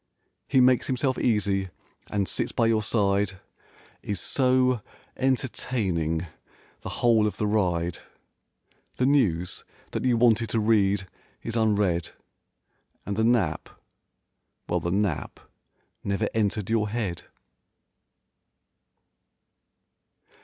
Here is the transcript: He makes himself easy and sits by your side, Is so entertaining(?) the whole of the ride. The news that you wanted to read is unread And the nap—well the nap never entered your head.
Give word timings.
He 0.47 0.59
makes 0.61 0.87
himself 0.87 1.19
easy 1.19 1.69
and 2.09 2.27
sits 2.27 2.51
by 2.51 2.65
your 2.65 2.81
side, 2.81 3.39
Is 4.01 4.19
so 4.19 4.81
entertaining(?) 5.15 6.25
the 6.81 6.89
whole 7.05 7.27
of 7.27 7.37
the 7.37 7.45
ride. 7.45 7.99
The 8.95 9.05
news 9.05 9.63
that 9.91 10.03
you 10.03 10.17
wanted 10.17 10.49
to 10.49 10.59
read 10.59 11.07
is 11.43 11.55
unread 11.55 12.13
And 13.05 13.15
the 13.15 13.23
nap—well 13.23 14.79
the 14.79 14.89
nap 14.89 15.39
never 16.03 16.27
entered 16.33 16.67
your 16.71 16.89
head. 16.89 17.21